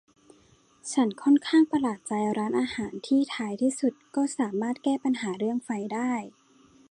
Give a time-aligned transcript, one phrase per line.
[0.91, 6.13] ฉันค่อนข้างประหลาดใจร้านอาหารที่ท้ายที่สุดก็สามารถแก้ปัญหาเรื่องไฟได้